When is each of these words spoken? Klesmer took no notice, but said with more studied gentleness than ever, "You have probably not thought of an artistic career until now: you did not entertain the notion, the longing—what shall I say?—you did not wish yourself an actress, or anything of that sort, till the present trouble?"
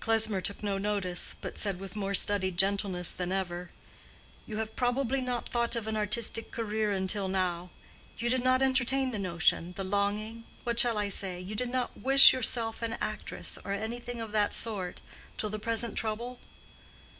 Klesmer 0.00 0.40
took 0.40 0.60
no 0.64 0.76
notice, 0.76 1.36
but 1.40 1.56
said 1.56 1.78
with 1.78 1.94
more 1.94 2.12
studied 2.12 2.56
gentleness 2.58 3.12
than 3.12 3.30
ever, 3.30 3.70
"You 4.44 4.56
have 4.56 4.74
probably 4.74 5.20
not 5.20 5.48
thought 5.48 5.76
of 5.76 5.86
an 5.86 5.96
artistic 5.96 6.50
career 6.50 6.90
until 6.90 7.28
now: 7.28 7.70
you 8.18 8.28
did 8.28 8.42
not 8.42 8.60
entertain 8.60 9.12
the 9.12 9.20
notion, 9.20 9.74
the 9.76 9.84
longing—what 9.84 10.80
shall 10.80 10.98
I 10.98 11.10
say?—you 11.10 11.54
did 11.54 11.70
not 11.70 11.96
wish 11.96 12.32
yourself 12.32 12.82
an 12.82 12.94
actress, 13.00 13.56
or 13.64 13.70
anything 13.70 14.20
of 14.20 14.32
that 14.32 14.52
sort, 14.52 15.00
till 15.36 15.48
the 15.48 15.60
present 15.60 15.94
trouble?" 15.94 16.40